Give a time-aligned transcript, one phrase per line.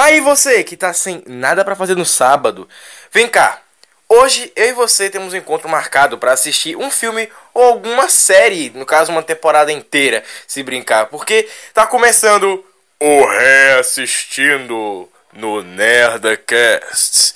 [0.00, 2.66] Aí você que tá sem nada para fazer no sábado,
[3.12, 3.58] vem cá.
[4.08, 8.72] Hoje eu e você temos um encontro marcado para assistir um filme ou alguma série,
[8.74, 12.64] no caso uma temporada inteira, se brincar, porque tá começando
[12.98, 17.34] o reassistindo no Nerdcast.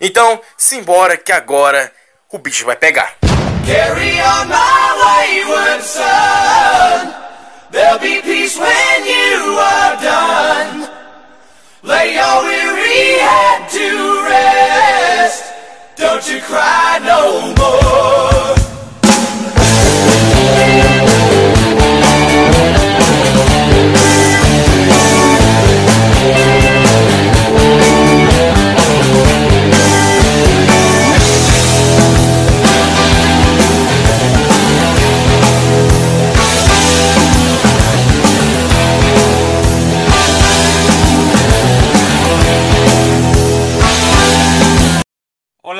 [0.00, 1.92] Então, simbora que agora
[2.32, 3.14] o bicho vai pegar.
[3.66, 7.14] Carry on my wayward son.
[7.70, 10.95] There'll be peace when you are done.
[11.86, 15.44] Lay your weary head to rest.
[15.94, 18.65] Don't you cry no more.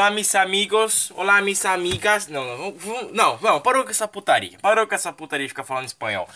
[0.07, 1.11] Olá, mis amigos.
[1.17, 2.29] Olá, mis amigas.
[2.29, 2.77] Não, não,
[3.13, 4.57] não, não, parou com essa putaria.
[4.63, 6.29] Parou com essa putaria de ficar falando espanhol.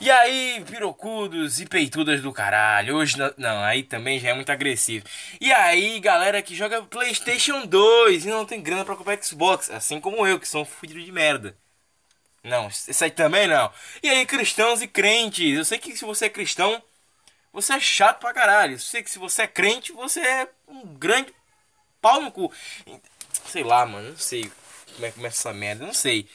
[0.00, 2.94] E aí, pirocudos e peitudas do caralho.
[2.94, 5.04] Hoje não, não, aí também já é muito agressivo.
[5.40, 10.00] E aí, galera que joga PlayStation 2 e não tem grana pra comprar Xbox, assim
[10.00, 11.56] como eu, que sou um fudido de merda.
[12.44, 13.72] Não, isso aí também não.
[14.04, 15.58] E aí, cristãos e crentes.
[15.58, 16.80] Eu sei que se você é cristão,
[17.52, 18.74] você é chato pra caralho.
[18.74, 21.34] Eu sei que se você é crente, você é um grande
[22.00, 22.52] pau no cu.
[23.46, 24.50] Sei lá, mano, não sei
[24.94, 26.28] como é que começa essa merda, não sei.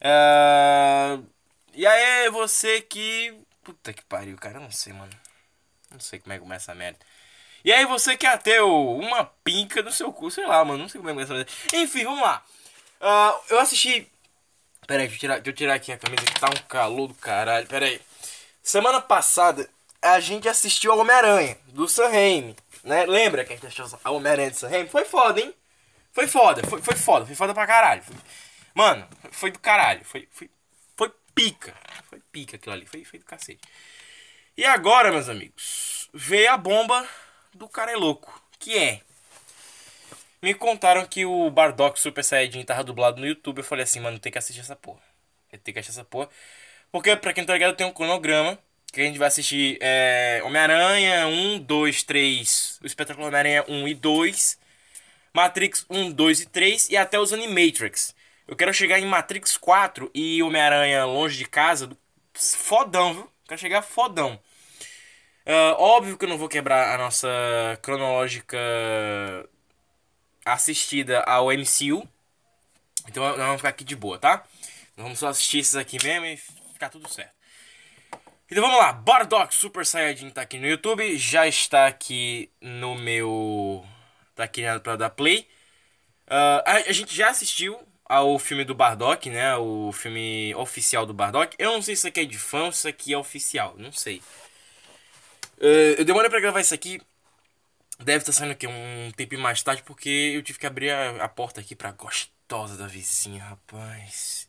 [0.00, 1.24] Uh...
[1.74, 3.34] E aí, você que.
[3.62, 5.12] Puta que pariu, cara, não sei, mano.
[5.90, 6.98] Não sei como é que começa essa merda.
[7.64, 10.88] E aí, você que é ateu, uma pinca no seu cu, sei lá, mano, não
[10.88, 11.84] sei como é que começa essa merda.
[11.84, 12.44] Enfim, vamos lá.
[13.00, 14.10] Uh, eu assisti.
[14.86, 17.08] Pera aí, deixa eu, tirar, deixa eu tirar aqui a camisa que tá um calor
[17.08, 17.66] do caralho.
[17.66, 18.00] Pera aí.
[18.62, 19.68] Semana passada,
[20.02, 22.56] a gente assistiu ao Homem-Aranha, do Sam Raimi.
[22.82, 23.04] Né?
[23.06, 24.88] Lembra que a gente achou a Homem-Aranha de Raimi?
[24.88, 25.54] Foi foda, hein?
[26.12, 28.02] Foi foda, foi, foi foda, foi foda pra caralho.
[28.02, 28.16] Foi...
[28.74, 30.04] Mano, foi do caralho.
[30.04, 30.50] Foi, foi,
[30.96, 31.74] foi pica.
[32.08, 33.60] Foi pica aquilo ali, foi, foi do cacete.
[34.56, 37.06] E agora, meus amigos, veio a bomba
[37.54, 38.42] do cara é louco.
[38.58, 39.00] Que é.
[40.42, 43.58] Me contaram que o Bardock Super Saiyajin tava dublado no YouTube.
[43.58, 45.00] Eu falei assim, mano, tem que assistir essa porra.
[45.50, 46.28] Tenho que assistir essa porra.
[46.90, 48.58] Porque, pra quem tá ligado, tem um cronograma
[48.92, 53.94] que a gente vai assistir é, Homem-Aranha 1, 2, 3, o espetáculo Homem-Aranha 1 e
[53.94, 54.58] 2,
[55.32, 58.14] Matrix 1, 2 e 3 e até os Animatrix.
[58.48, 61.90] Eu quero chegar em Matrix 4 e Homem-Aranha Longe de Casa,
[62.34, 63.30] fodão, viu?
[63.46, 64.40] Quero chegar fodão.
[65.46, 67.28] Uh, óbvio que eu não vou quebrar a nossa
[67.82, 68.58] cronológica
[70.44, 72.06] assistida ao MCU.
[73.08, 74.44] Então nós vamos ficar aqui de boa, tá?
[74.96, 76.36] Nós vamos só assistir esses aqui mesmo e
[76.72, 77.39] ficar tudo certo.
[78.50, 83.86] Então vamos lá, Bardock Super Saiyajin tá aqui no YouTube, já está aqui no meu...
[84.34, 85.46] tá aqui pra dar play.
[86.26, 91.14] Uh, a, a, gente já assistiu ao filme do Bardock, né, o filme oficial do
[91.14, 91.54] Bardock.
[91.60, 93.76] Eu não sei se isso aqui é de fã ou se isso aqui é oficial,
[93.78, 94.20] não sei.
[95.58, 97.00] Uh, eu demorei pra gravar isso aqui,
[98.00, 101.24] deve estar tá saindo aqui um tempo mais tarde, porque eu tive que abrir a,
[101.24, 104.48] a porta aqui pra gostosa da vizinha, rapaz.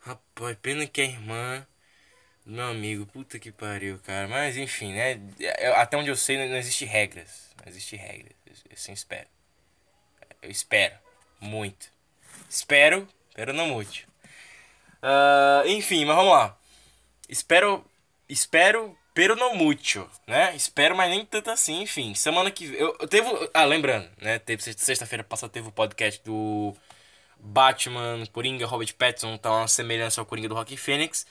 [0.00, 1.66] Rapaz, pena que a irmã
[2.48, 4.26] meu amigo, puta que pariu, cara.
[4.26, 5.20] Mas enfim, né?
[5.76, 7.50] Até onde eu sei, não existe regras.
[7.58, 8.32] Não existe regras.
[8.46, 9.28] Eu assim espero.
[10.40, 10.94] Eu espero.
[11.40, 11.92] Muito.
[12.48, 14.08] Espero, pero não muito.
[15.02, 16.58] Uh, enfim, mas vamos lá.
[17.28, 17.84] Espero.
[18.28, 20.54] Espero, pero não muito, né?
[20.54, 21.82] Espero, mas nem tanto assim.
[21.82, 22.64] Enfim, semana que.
[22.74, 23.28] Eu, eu teve.
[23.52, 24.38] Ah, lembrando, né?
[24.38, 26.74] Teve sexta-feira passada teve o podcast do
[27.38, 29.36] Batman, Coringa, Robert Pattinson.
[29.36, 31.26] Tá uma semelhança ao Coringa do Rock Phoenix.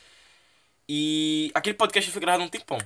[0.89, 2.77] E aquele podcast foi gravado um tempão.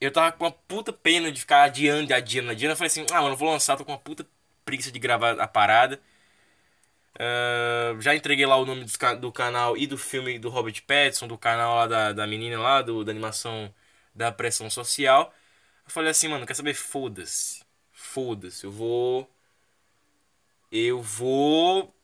[0.00, 2.72] Eu tava com uma puta pena de ficar adiando, adiando, adiando.
[2.72, 4.26] Eu falei assim, ah, mano, vou lançar, tô com uma puta
[4.64, 6.00] preguiça de gravar a parada.
[7.14, 11.26] Uh, já entreguei lá o nome do, do, canal e do filme do Robert Pattinson,
[11.26, 13.74] do canal lá da, da menina lá, do, da animação
[14.14, 15.34] da pressão social.
[15.84, 16.74] Eu falei assim, mano, quer saber?
[16.74, 17.64] Foda-se.
[17.92, 19.28] Foda-se, eu vou.
[20.70, 21.94] Eu vou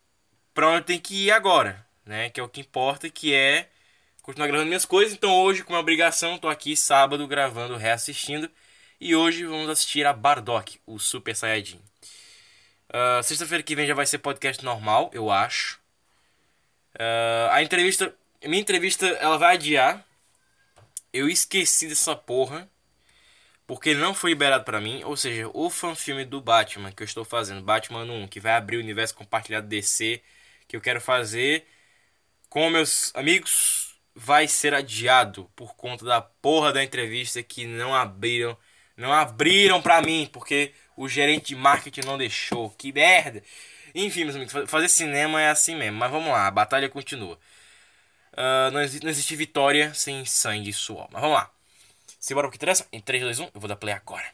[0.54, 2.30] pra onde eu tenho que ir agora, né?
[2.30, 3.68] Que é o que importa, que é
[4.24, 5.12] continuar gravando minhas coisas.
[5.14, 8.50] Então hoje, com uma obrigação, tô aqui sábado gravando, reassistindo.
[8.98, 11.80] E hoje vamos assistir a Bardock, o Super Saiyajin.
[12.88, 15.78] Uh, Sexta-feira que vem já vai ser podcast normal, eu acho.
[16.94, 18.14] Uh, a entrevista.
[18.42, 20.02] Minha entrevista ela vai adiar.
[21.12, 22.68] Eu esqueci dessa porra.
[23.66, 25.02] Porque não foi liberado para mim.
[25.04, 28.76] Ou seja, o fanfilme do Batman que eu estou fazendo, Batman 1, que vai abrir
[28.76, 30.22] o universo compartilhado DC,
[30.68, 31.66] que eu quero fazer
[32.50, 33.83] com meus amigos
[34.14, 38.56] vai ser adiado por conta da porra da entrevista que não abriram
[38.96, 42.70] Não abriram pra mim, porque o gerente de marketing não deixou.
[42.70, 43.42] Que merda.
[43.94, 45.98] Enfim, meus amigos, fazer cinema é assim mesmo.
[45.98, 47.38] Mas vamos lá, a batalha continua.
[48.32, 51.08] Uh, não, existe, não existe vitória sem sangue e suor.
[51.12, 51.50] Mas vamos lá.
[52.20, 52.86] Simbora pro que interessa?
[52.92, 54.26] Em 3, 2, 1, eu vou dar play agora.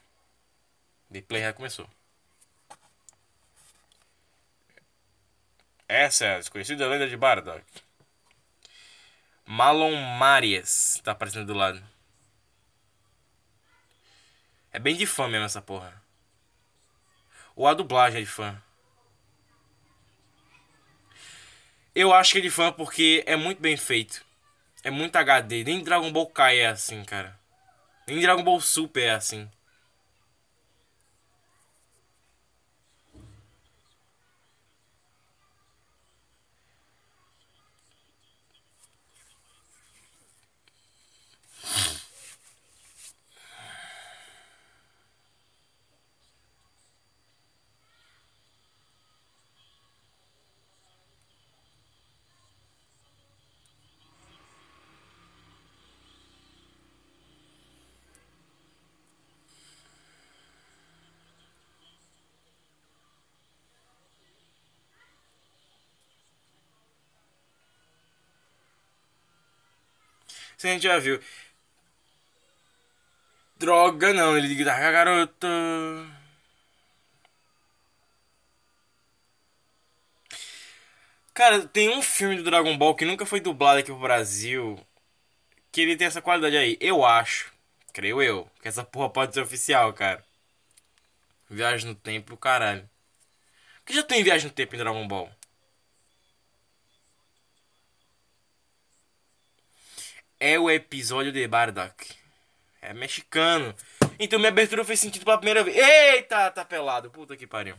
[1.10, 1.88] De play já começou.
[5.88, 7.62] Essa é a desconhecida lenda de Bardock.
[9.52, 11.82] Malon Marias tá aparecendo do lado.
[14.70, 16.00] É bem de fã mesmo essa porra.
[17.56, 18.62] Ou a dublagem é de fã.
[21.92, 24.24] Eu acho que é de fã porque é muito bem feito.
[24.84, 25.64] É muito HD.
[25.64, 27.36] Nem Dragon Ball Kai é assim, cara.
[28.06, 29.50] Nem Dragon Ball Super é assim.
[70.60, 71.18] Isso a gente já viu.
[73.56, 75.48] Droga não, ele diz, ah, garota.
[81.32, 84.78] Cara, tem um filme do Dragon Ball que nunca foi dublado aqui pro Brasil.
[85.72, 86.76] Que ele tem essa qualidade aí.
[86.78, 87.50] Eu acho,
[87.94, 90.22] creio eu, que essa porra pode ser oficial, cara.
[91.48, 92.86] Viagem no tempo, caralho.
[93.86, 95.30] Que já tem viagem no tempo em Dragon Ball?
[100.40, 102.14] É o episódio de Bardock.
[102.82, 103.74] É mexicano.
[104.18, 105.76] Então minha abertura fez sentido pela primeira vez.
[105.76, 107.10] Eita, tá pelado.
[107.10, 107.76] Puta que pariu.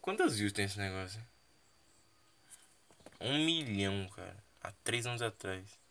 [0.00, 1.20] Quantas views tem esse negócio?
[3.20, 4.36] Um milhão, cara.
[4.62, 5.85] Há três anos atrás.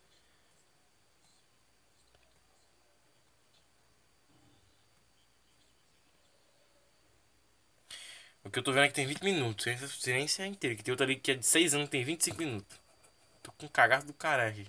[8.46, 9.66] O que eu tô vendo é que tem 20 minutos.
[9.66, 10.76] Essa silência é inteira.
[10.76, 12.78] Que tem outra ali que é de 6 anos tem 25 minutos.
[13.42, 14.68] Tô com cagaço do caralho aqui.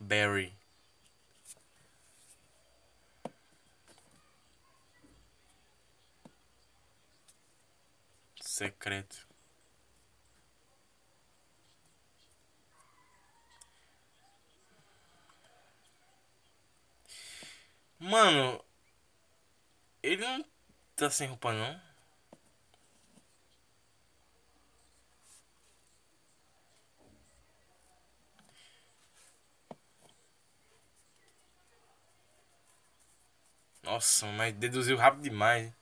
[0.00, 0.52] Barry.
[8.62, 9.26] Secreto.
[17.98, 18.62] Mano,
[20.02, 20.44] ele não
[20.96, 21.80] tá sem roupa não.
[33.84, 35.72] Nossa, mas deduziu rápido demais.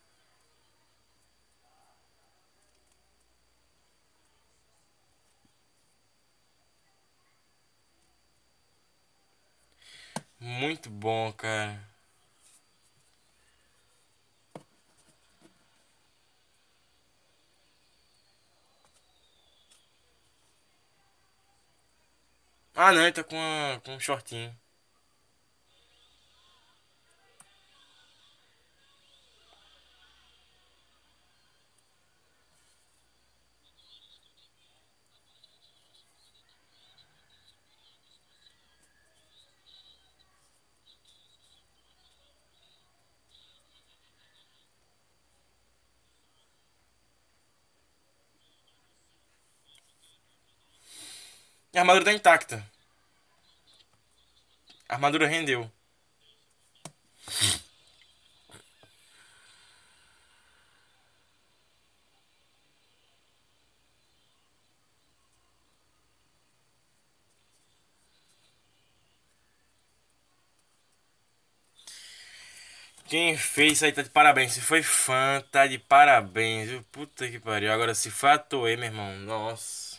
[10.41, 11.81] Muito bom, cara.
[22.75, 23.37] Ah, não, ele tá com,
[23.85, 24.53] com um shortinho.
[51.81, 52.67] A armadura tá intacta.
[54.87, 55.71] A armadura rendeu.
[73.09, 74.53] Quem fez isso aí tá de parabéns.
[74.53, 76.71] Se foi fã, tá de parabéns.
[76.93, 77.73] Puta que pariu.
[77.73, 78.11] Agora, se
[78.51, 79.17] Toei, meu irmão.
[79.21, 79.90] Nossa.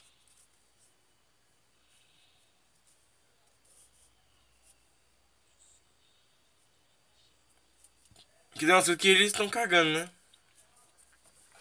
[8.61, 10.11] Que demonstrou que eles estão cagando, né?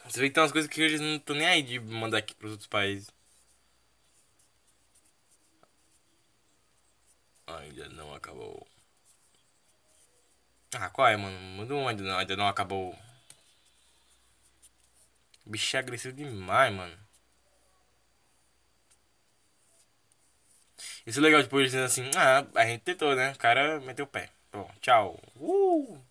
[0.04, 2.35] Você vê que tem umas coisas que eles não estão nem aí de mandar aqui
[2.35, 3.11] pros outros países.
[7.47, 8.69] Ainda não acabou.
[10.75, 11.38] Ah, qual é, mano?
[11.40, 12.95] Muda um ainda não, ainda não acabou.
[15.47, 16.99] Bicho é agressivo demais, mano.
[21.07, 23.33] Isso é legal, depois dizendo assim, ah, a gente tentou, né?
[23.33, 24.30] O cara meteu o pé.
[24.52, 25.19] Bom, tchau.
[25.37, 26.09] Uh!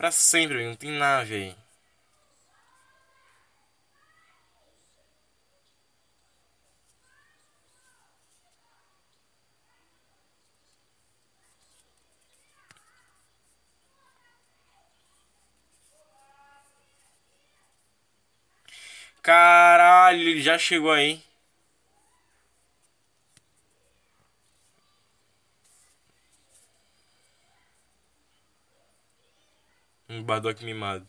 [0.00, 1.56] Pra sempre, não tem nave aí.
[19.22, 21.22] Caralho, ele já chegou aí.
[30.20, 31.06] Um Bardock mimado.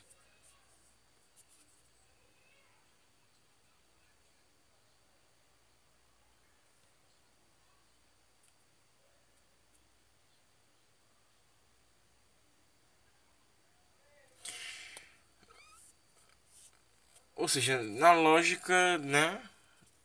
[17.35, 19.41] Ou seja, na lógica, né?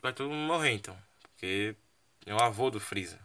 [0.03, 0.97] Vai todo mundo morrer então.
[1.23, 1.77] Porque
[2.27, 3.19] é o avô do Freeza.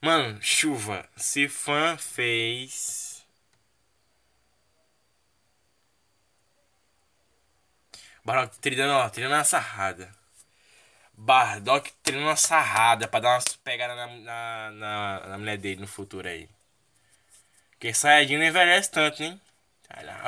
[0.00, 1.08] Mano, chuva.
[1.16, 3.13] Se fã fez.
[8.24, 10.12] Bardock treinando, ó, treinando uma sarrada.
[11.16, 15.86] Bardock treinando uma sarrada pra dar umas pegadas na, na, na, na mulher dele no
[15.86, 16.48] futuro aí.
[17.70, 19.40] Porque Saiyajin não envelhece tanto, hein?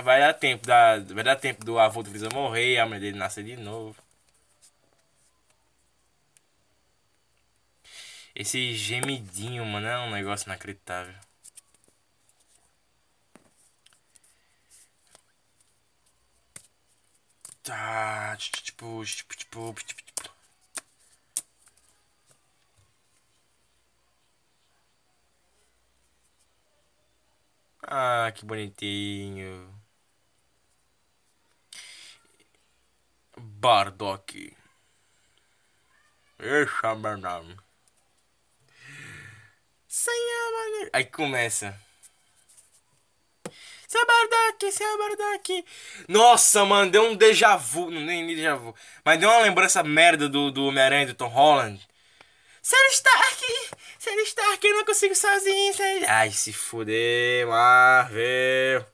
[0.05, 3.19] Vai dar tempo, da, vai dar tempo do avô do Freeza morrer, a mulher dele
[3.19, 3.97] nascer de novo.
[8.37, 11.15] Esse gemidinho, mano, é um negócio inacreditável.
[17.67, 20.31] Tá, tipo, tipo, tipo, tipo, tipo.
[27.83, 29.73] Ah, que bonitinho.
[33.61, 34.35] Bardock.
[36.39, 37.57] Esse é meu nome.
[40.93, 41.86] Aí começa.
[43.97, 45.65] Seu Bardock, seu Bardock.
[46.07, 47.91] Nossa, mano, deu um déjà vu.
[47.91, 48.75] Não, nem déjà vu.
[49.03, 51.81] Mas deu uma lembrança merda do, do Homem-Aranha do Tom Holland.
[52.61, 52.93] Sr.
[52.93, 53.47] Stark!
[53.99, 54.23] Sr.
[54.27, 55.73] Stark, eu não consigo sozinho.
[56.09, 58.85] Ai, se fuder, Marvel.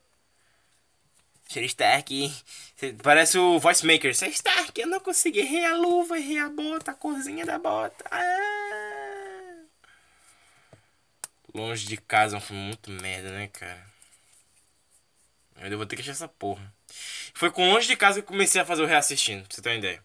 [1.49, 1.64] Sr.
[1.64, 2.32] Stark.
[3.02, 4.14] Parece o Voice Maker.
[4.14, 4.28] Sr.
[4.28, 8.04] Stark, eu não consegui errei a luva, errei a bota, a corzinha da bota.
[8.09, 9.64] Ah.
[11.52, 13.92] Longe de casa é um filme muito merda, né, cara?
[15.71, 16.75] Eu vou ter que achar essa porra.
[17.35, 19.76] Foi com Longe de Casa que comecei a fazer o reassistindo, pra você ter uma
[19.76, 20.04] ideia.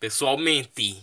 [0.00, 1.02] Pessoalmente.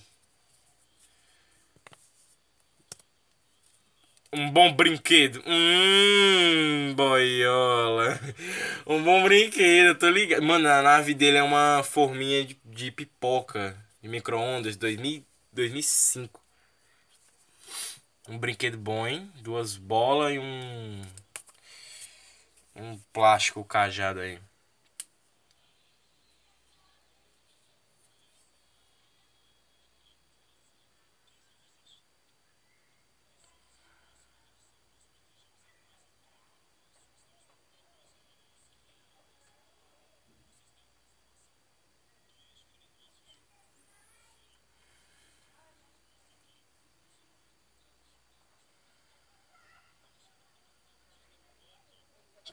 [4.31, 5.41] Um bom brinquedo.
[5.45, 8.19] Hum, boiola.
[8.85, 10.41] Um bom brinquedo, tô ligado.
[10.43, 13.75] Mano, a nave dele é uma forminha de, de pipoca.
[14.01, 16.41] De micro-ondas, 2005.
[18.29, 19.31] Um brinquedo bom, hein?
[19.41, 21.01] Duas bolas e um.
[22.75, 24.39] Um plástico cajado aí.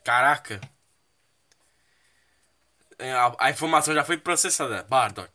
[0.07, 0.61] Caraca.
[2.99, 4.85] É, a, a informação já foi processada.
[4.85, 5.31] Bardock.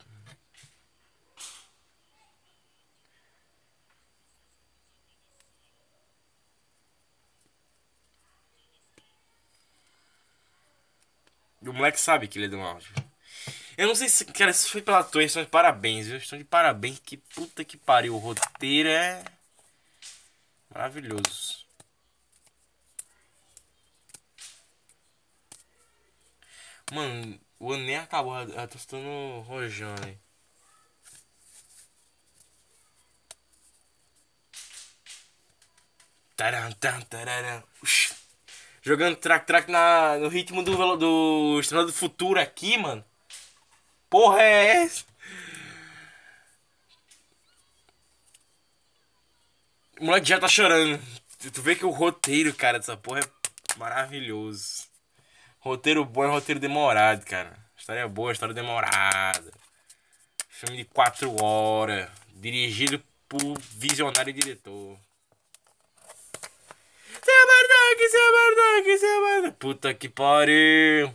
[11.62, 12.80] O moleque sabe que ele é do mal.
[13.78, 16.18] Eu não sei se, cara, se foi pela de parabéns, viu?
[16.18, 17.00] Estão de parabéns.
[17.00, 18.16] Que puta que pariu.
[18.16, 19.24] O roteiro é
[20.74, 21.61] maravilhoso.
[26.92, 30.18] Mano, o ano nem acabou, eu tô estando rojão aí.
[36.36, 37.64] Taran, taran, taran.
[38.82, 39.72] Jogando track-track
[40.20, 43.06] no ritmo do, do Estrela do Futuro aqui, mano.
[44.10, 45.06] Porra é essa?
[50.00, 51.00] O moleque já tá chorando.
[51.54, 54.91] Tu vê que o roteiro, cara, dessa porra é maravilhoso.
[55.62, 57.56] Roteiro bom é roteiro demorado, cara.
[57.78, 59.52] História boa, história demorada.
[60.50, 62.10] Filme de 4 horas.
[62.34, 63.00] Dirigido
[63.30, 64.98] por visionário diretor.
[67.24, 69.58] Seu Bardock, seu Bardock, seu Bardock.
[69.60, 71.14] Puta que pariu.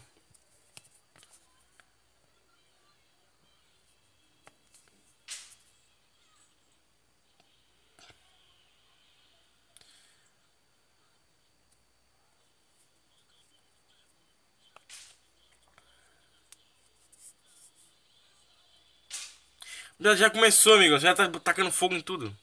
[20.01, 20.99] Já, já começou, amigo.
[20.99, 22.35] Já tá tacando fogo em tudo.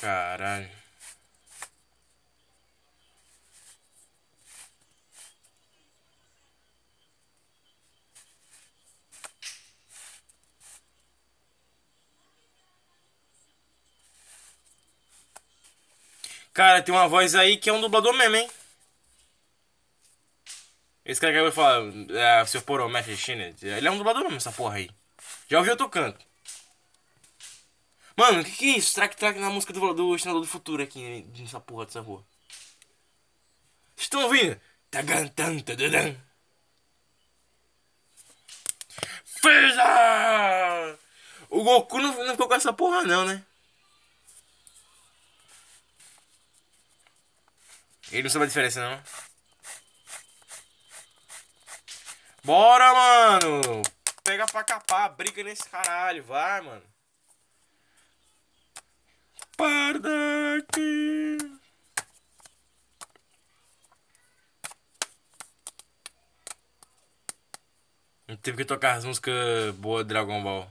[0.00, 0.70] Caralho.
[16.60, 18.46] Cara, tem uma voz aí que é um dublador mesmo, hein?
[21.02, 24.36] Esse cara que vai falar, é, seu porão, mestre China, ele é um dublador mesmo,
[24.36, 24.90] essa porra aí.
[25.48, 26.22] Já ouviu outro canto.
[28.14, 28.94] Mano, o que, que é isso?
[28.94, 32.22] Track track na música do, do Estrenador do Futuro aqui nessa porra dessa rua.
[33.96, 34.60] Vocês estão ouvindo?
[39.24, 40.98] Freeza!
[41.48, 43.42] O Goku não, não ficou com essa porra não, né?
[48.10, 49.02] Ele não sabe a diferença, não.
[52.42, 53.82] Bora, mano!
[54.24, 56.82] Pega pra capar, briga nesse caralho, vai, mano.
[59.56, 61.38] Pardaque!
[68.42, 70.70] Tive que tocar as músicas boas Dragon Ball.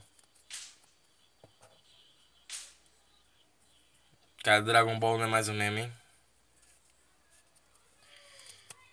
[4.43, 5.98] Cara, Dragon Ball não é mais o mesmo, hein?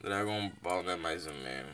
[0.07, 1.69] Dragon Ball é mais o mesmo.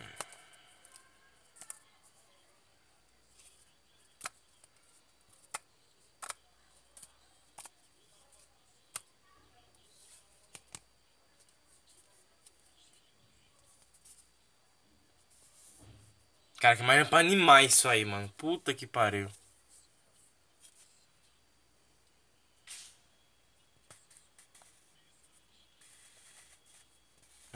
[16.59, 18.33] Cara, que mais é pra animar isso aí, mano.
[18.39, 19.29] Puta que pariu.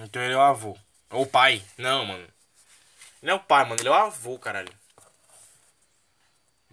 [0.07, 0.79] Então ele é o avô.
[1.11, 1.61] Ou o pai.
[1.77, 2.29] Não, mano.
[3.21, 3.81] Ele é o pai, mano.
[3.81, 4.73] Ele é o avô, caralho.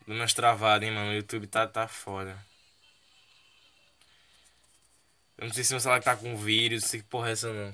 [0.07, 1.09] Umas travadas, hein, mano.
[1.09, 2.37] O YouTube tá, tá foda.
[5.35, 7.51] Eu não sei se meu celular tá com vírus, não sei que porra é essa
[7.51, 7.73] não.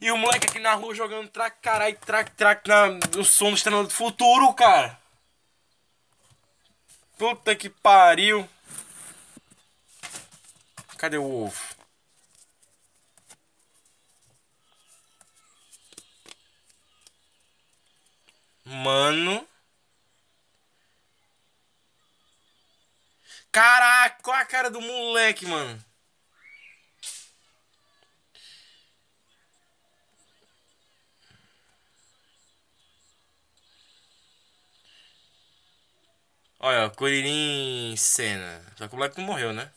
[0.00, 3.56] E o moleque aqui na rua jogando track, caralho, track, track na, no som do
[3.56, 4.98] Estrela do Futuro, cara.
[7.16, 8.48] Puta que pariu.
[10.96, 11.77] Cadê o ovo?
[18.68, 19.46] Mano.
[23.50, 25.82] Caraca, qual a cara do moleque, mano?
[36.60, 38.62] Olha, Kuririn cena.
[38.76, 39.70] Só que o moleque não morreu, né?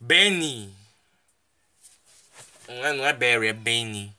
[0.00, 0.74] Benny.
[2.68, 4.17] Não é, não é Barry, é Benny.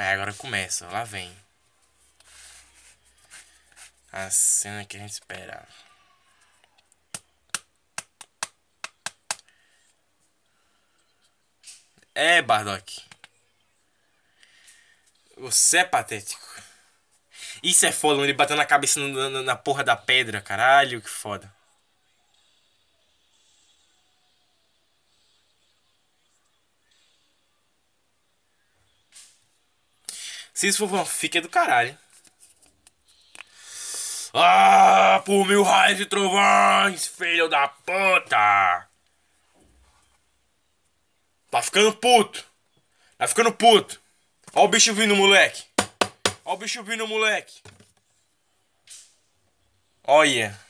[0.00, 1.30] Aí agora começa, lá vem.
[4.10, 5.68] A cena que a gente espera.
[12.14, 13.02] É, Bardock.
[15.36, 16.48] Você é patético.
[17.62, 21.54] Isso é foda, ele batendo a cabeça na, na porra da pedra, caralho, que foda.
[30.60, 31.98] Se isso for fanfic é do caralho.
[34.34, 38.86] Ah, por mil raios de trovões, filho da puta!
[41.50, 42.44] Tá ficando puto.
[43.16, 43.98] Tá ficando puto.
[44.52, 45.64] Ó o bicho vindo, moleque.
[46.44, 47.62] Ó o bicho vindo, moleque.
[50.04, 50.60] Olha.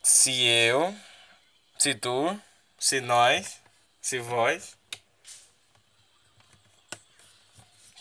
[0.00, 0.96] Se eu,
[1.76, 2.40] se tu,
[2.78, 3.60] se nós,
[4.00, 4.78] se vós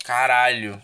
[0.10, 0.84] Caralho.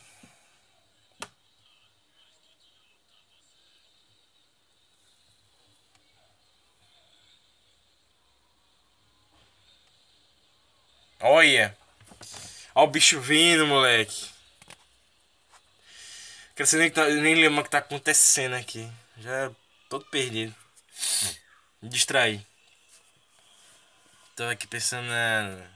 [11.20, 11.76] Olha.
[12.76, 14.30] Olha o bicho vindo, moleque.
[16.56, 18.88] Quero tá- nem, nem lembra o que tá acontecendo aqui.
[19.18, 19.52] Já é
[19.90, 20.56] todo perdido.
[21.82, 22.46] Me distraí.
[24.36, 25.75] Tô aqui pensando na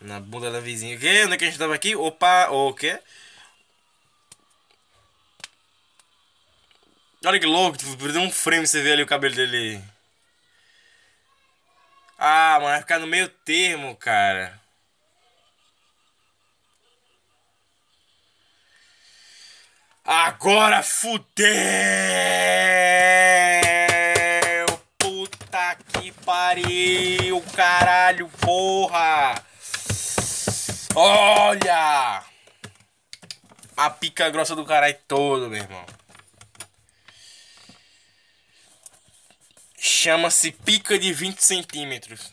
[0.00, 0.96] na bunda da vizinha.
[0.96, 1.24] O quê?
[1.24, 1.96] Onde é que a gente tava aqui?
[1.96, 3.00] Opa, o quê?
[7.24, 9.82] Olha que louco, tipo, perdeu um frame você vê ali o cabelo dele.
[12.16, 14.60] Ah, mas vai ficar no meio termo, cara.
[20.04, 21.48] Agora fudeu!
[24.96, 29.47] Puta que pariu, caralho, porra!
[30.94, 32.24] Olha!
[33.76, 35.86] A pica grossa do caralho todo, meu irmão.
[39.78, 42.32] Chama-se pica de 20 centímetros.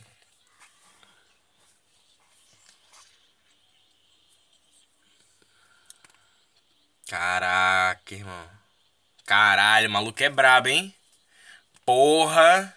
[7.08, 8.50] Caraca, irmão.
[9.26, 10.94] Caralho, maluco é brabo, hein?
[11.86, 12.76] Porra.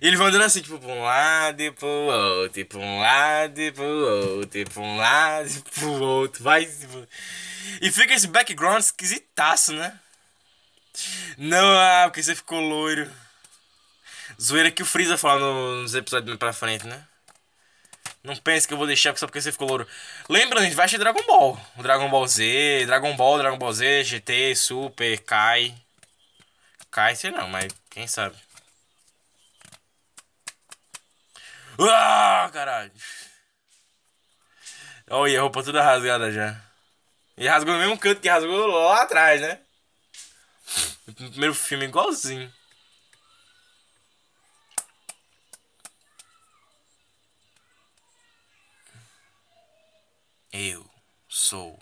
[0.00, 3.60] Ele vai andando assim, tipo, pra um lado e pro outro, e pra um lado
[3.60, 6.42] e pro outro, e pra um lado e pro outro.
[6.42, 6.64] Vai.
[6.64, 7.06] Tipo...
[7.82, 9.98] E fica esse background esquisitaço, né?
[11.36, 13.10] Não, ah, porque você ficou loiro.
[14.40, 15.40] Zoeira que o Freeza fala
[15.82, 17.04] nos episódios pra frente, né?
[18.22, 19.86] Não pense que eu vou deixar só porque você ficou louro.
[20.28, 21.60] Lembra, a gente vai assistir Dragon Ball.
[21.76, 25.74] Dragon Ball Z, Dragon Ball, Dragon Ball Z, GT, Super, Kai.
[26.90, 28.36] Kai, sei não, mas quem sabe.
[31.82, 32.92] Ah, caralho.
[35.08, 36.60] Olha, a roupa toda rasgada já.
[37.36, 39.60] E rasgou no mesmo canto que rasgou lá atrás, né?
[41.06, 42.52] No primeiro filme, igualzinho.
[50.52, 50.88] Eu
[51.28, 51.78] sou.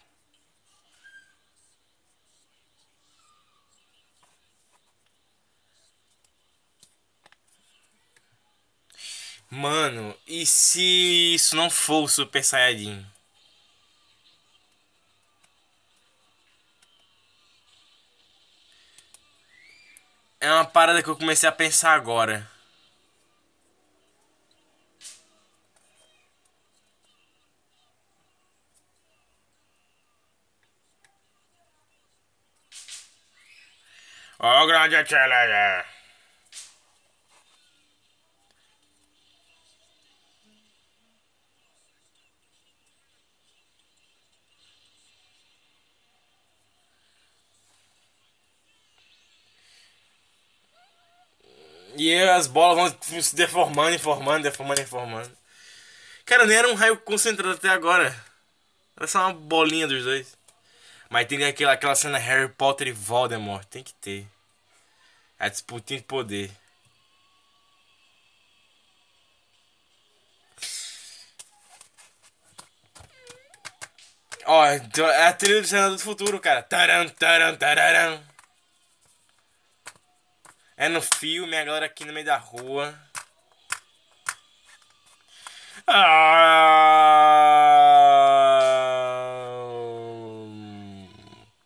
[9.50, 13.04] Mano, e se isso não for o Super Saiyajin?
[20.40, 22.48] É uma parada que eu comecei a pensar agora.
[34.40, 35.97] Ó, oh, grande challenger.
[52.08, 55.30] E as bolas vão se deformando, informando, deformando, informando.
[56.24, 58.16] Cara, nem era um raio concentrado até agora.
[58.96, 60.38] Era só uma bolinha dos dois.
[61.10, 63.64] Mas tem aquela, aquela cena Harry Potter e Voldemort.
[63.66, 64.26] Tem que ter.
[65.38, 66.50] A disputa de poder.
[74.46, 76.62] Ó, então, é a trilha do Senador do Futuro, cara.
[76.62, 78.22] Taran, taran, tararam.
[80.80, 82.94] É no filme, a galera aqui no meio da rua.
[85.88, 86.38] Ah,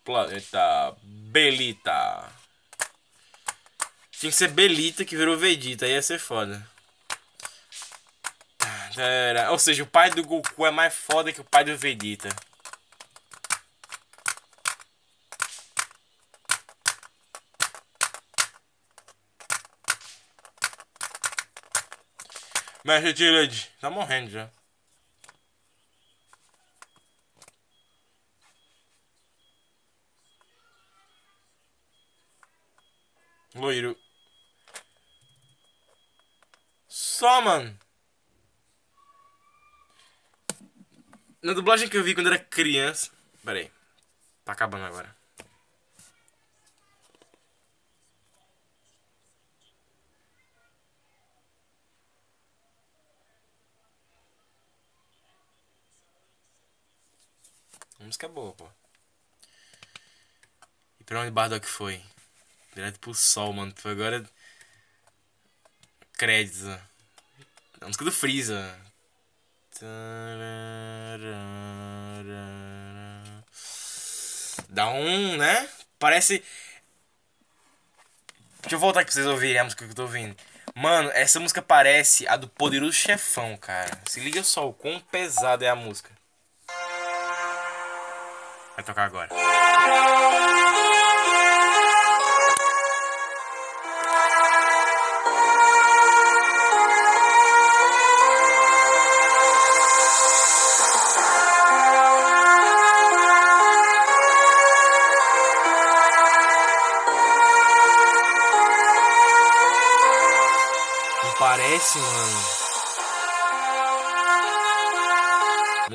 [0.03, 2.27] planeta Belita.
[4.11, 6.67] Tinha que ser Belita que virou Vegeta, ia ser foda.
[9.51, 12.29] Ou seja, o pai do Goku é mais foda que o pai do Vegeta.
[22.83, 24.49] Mestre Tirade, tá morrendo já.
[33.55, 33.95] Loiro.
[36.87, 37.79] Só, mano.
[41.41, 43.11] Na dublagem que eu vi quando era criança.
[43.45, 43.71] Pera aí.
[44.43, 45.22] Tá acabando agora.
[58.03, 58.67] Música é boa, pô.
[60.99, 62.03] E pra onde Bardock foi?
[62.75, 63.73] Direto pro sol, mano.
[63.77, 64.23] Foi agora.
[66.17, 66.67] Créditos.
[67.79, 68.77] A música do Freeza.
[74.69, 75.69] Dá um, né?
[75.97, 76.43] Parece.
[78.61, 80.35] Deixa eu voltar aqui pra vocês ouvirem a música que eu tô ouvindo.
[80.75, 84.01] Mano, essa música parece a do Poderoso Chefão, cara.
[84.07, 86.11] Se liga só o quão pesada é a música.
[88.75, 89.29] Vai tocar agora.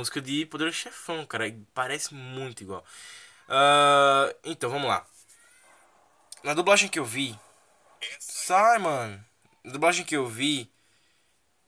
[0.08, 1.54] Música de Poderoso Chefão, cara.
[1.74, 2.82] Parece muito igual.
[3.46, 5.06] Ah, então, vamos lá.
[6.42, 7.38] Na dublagem que eu vi.
[8.18, 9.22] Sai, mano.
[9.62, 10.72] Na dublagem que eu vi.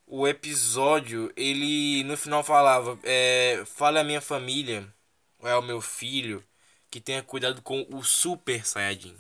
[0.06, 4.90] O episódio, ele no final falava: é, Fale a minha família,
[5.38, 6.42] ou é o meu filho,
[6.90, 9.18] que tenha cuidado com o Super Saiyajin.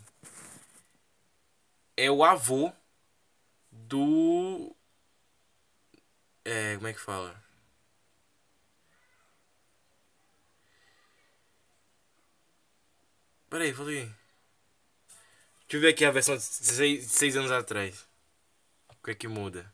[1.94, 2.72] É o avô
[3.70, 4.74] do.
[6.42, 7.49] É, como é que fala?
[13.50, 14.04] Peraí, falei.
[15.62, 18.06] Deixa eu ver aqui a versão de 6 anos atrás.
[18.88, 19.72] O que é que muda?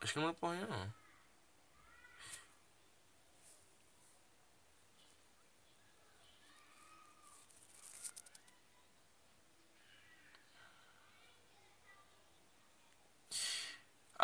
[0.00, 1.03] Acho que não muda porra não.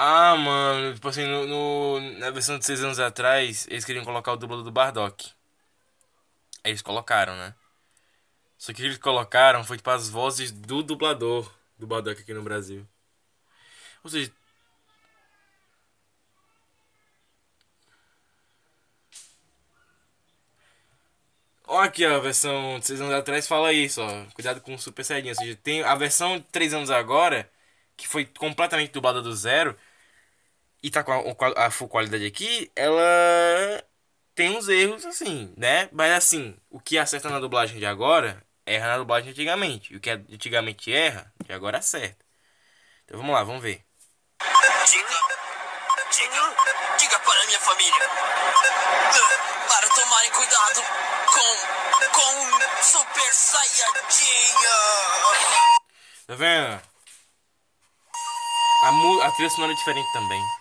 [0.03, 4.33] Ah, mano, tipo assim, no, no- na versão de 6 anos atrás, eles queriam colocar
[4.33, 5.31] o dublador do Bardock.
[6.65, 7.55] Aí eles colocaram, né?
[8.57, 12.87] Só que eles colocaram foi tipo as vozes do dublador do Bardock aqui no Brasil.
[14.05, 14.33] Ou seja,
[21.67, 24.27] ó aqui a versão de 6 anos atrás fala isso, ó.
[24.35, 25.31] Cuidado com o Super Saiyajin.
[25.31, 27.51] Ou seja, tem a versão de 3 anos agora,
[27.97, 29.77] que foi completamente dublada do zero,
[30.83, 33.03] e tá com a, a full qualidade aqui, ela
[34.35, 35.89] tem uns erros assim, né?
[35.93, 39.93] Mas assim, o que acerta na dublagem de agora, erra na dublagem antigamente.
[39.93, 42.25] E o que antigamente erra, de agora acerta.
[43.05, 43.85] Então vamos lá, vamos ver.
[44.87, 45.09] Diga,
[46.11, 46.55] diga,
[46.99, 48.09] diga para minha família.
[49.69, 50.83] Para tomarem cuidado
[51.27, 54.55] com, com Super Saiyajin.
[56.27, 56.83] Tá vendo?
[58.83, 60.60] A, a trilha sonora é diferente também.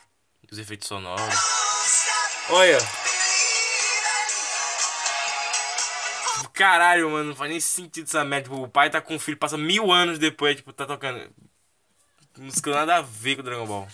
[0.52, 1.36] Os efeitos sonoros.
[2.50, 2.78] Olha.
[6.54, 8.50] Caralho, mano, não faz nem sentido essa merda.
[8.50, 11.34] Tipo, o pai tá com o filho, passa mil anos depois, tipo, tá tocando.
[12.38, 13.88] Música nada a ver com o Dragon Ball.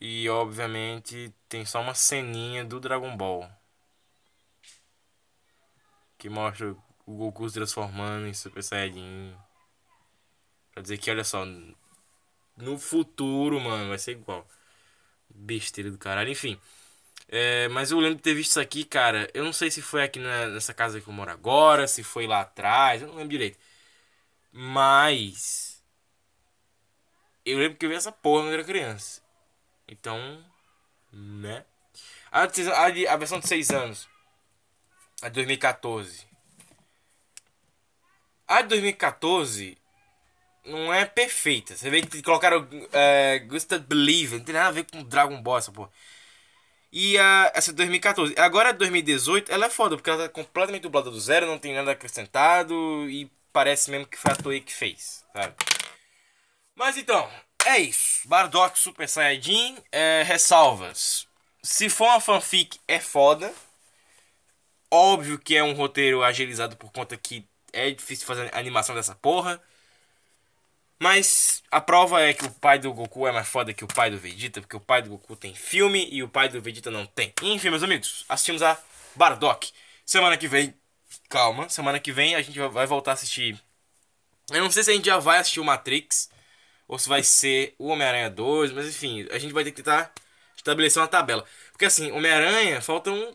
[0.00, 3.50] E obviamente tem só uma ceninha do Dragon Ball.
[6.16, 6.74] Que mostra
[7.10, 9.34] o Goku se transformando em Super Saiyajin.
[10.72, 11.44] Pra dizer que, olha só,
[12.56, 14.46] no futuro, mano, vai ser igual.
[15.28, 16.60] Besteira do caralho, enfim.
[17.28, 19.30] É, mas eu lembro de ter visto isso aqui, cara.
[19.34, 22.26] Eu não sei se foi aqui na- nessa casa que eu moro agora, se foi
[22.26, 23.58] lá atrás, eu não lembro direito.
[24.52, 25.82] Mas.
[27.44, 29.22] Eu lembro que eu vi essa porra quando eu era criança.
[29.88, 30.44] Então.
[31.12, 31.64] Né?
[32.32, 34.08] A, seis- a, de- a versão de 6 anos.
[35.22, 36.26] A de 2014.
[38.50, 39.78] A de 2014
[40.64, 41.76] não é perfeita.
[41.76, 45.58] Você vê que colocaram é, Gustav Believe, não tem nada a ver com Dragon Ball
[45.58, 45.88] essa porra.
[46.92, 48.34] E a, essa de 2014.
[48.36, 51.60] Agora a de 2018, ela é foda, porque ela tá completamente dublada do zero, não
[51.60, 55.54] tem nada acrescentado e parece mesmo que foi a Toei que fez, sabe?
[56.74, 57.30] Mas então,
[57.64, 58.26] é isso.
[58.26, 61.28] Bardock Super Saiyajin, é, ressalvas.
[61.62, 63.54] Se for uma fanfic, é foda.
[64.90, 69.60] Óbvio que é um roteiro agilizado por conta que é difícil fazer animação dessa porra.
[71.02, 74.10] Mas a prova é que o pai do Goku é mais foda que o pai
[74.10, 77.06] do Vegeta, porque o pai do Goku tem filme e o pai do Vegeta não
[77.06, 77.32] tem.
[77.42, 78.78] Enfim, meus amigos, assistimos a
[79.16, 79.72] Bardock.
[80.04, 80.74] Semana que vem,
[81.28, 83.58] calma, semana que vem a gente vai- voltar a assistir.
[84.50, 86.30] Eu não sei se a gente já vai assistir o Matrix
[86.86, 90.12] ou se vai ser o Homem-Aranha 2, mas enfim, a gente vai ter que tentar
[90.56, 91.46] estabelecer uma tabela.
[91.72, 93.34] Porque assim, Homem-Aranha, faltam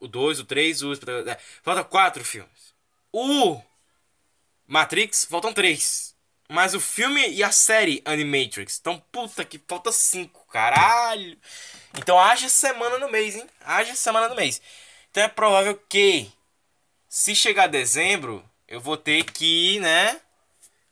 [0.00, 0.92] o 2, o 3, o.
[0.92, 2.74] é, Falta 4 filmes.
[3.12, 3.62] O
[4.68, 6.14] Matrix, faltam 3.
[6.50, 8.78] Mas o filme e a série Animatrix.
[8.78, 11.36] Então, puta que falta 5, caralho.
[11.96, 13.46] Então haja semana no mês, hein?
[13.64, 14.60] Haja semana no mês.
[15.10, 16.30] Então é provável que,
[17.08, 20.20] se chegar dezembro, eu vou ter que, né?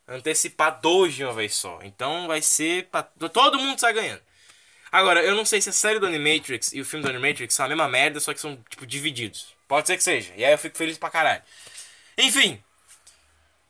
[0.08, 1.78] Antecipar dois de uma vez só.
[1.82, 3.02] Então vai ser pra.
[3.02, 4.22] Todo mundo sai ganhando.
[4.90, 7.66] Agora, eu não sei se a série do Animatrix e o filme do Animatrix são
[7.66, 9.54] a mesma merda, só que são, tipo, divididos.
[9.68, 10.32] Pode ser que seja.
[10.36, 11.42] E aí eu fico feliz pra caralho.
[12.16, 12.62] Enfim.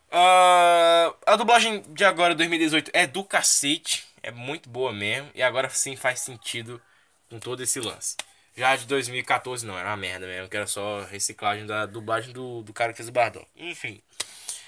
[0.09, 4.05] Uh, a dublagem de agora, 2018, é do cacete.
[4.23, 5.29] É muito boa mesmo.
[5.35, 6.81] E agora sim faz sentido
[7.29, 8.15] com todo esse lance.
[8.55, 12.63] Já de 2014 não, era uma merda mesmo, que era só reciclagem da dublagem do,
[12.63, 13.45] do cara que fez o Bardão.
[13.55, 14.01] Enfim.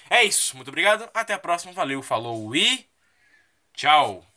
[0.08, 1.08] É isso, muito obrigado.
[1.14, 1.72] Até a próxima.
[1.72, 2.86] Valeu, falou e
[3.74, 4.29] tchau.